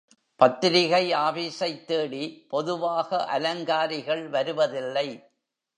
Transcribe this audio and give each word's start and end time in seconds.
பத்திரிகை 0.35 1.13
ஆபீஸைத் 1.13 1.85
தேடி 1.85 2.45
பொதுவாக 2.49 3.25
அலங்காரிகள் 3.39 4.29
வருவதில்லை. 4.29 5.23